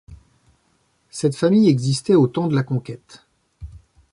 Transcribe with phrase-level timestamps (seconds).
[1.11, 3.23] Cette famille existait au temps de la conquête.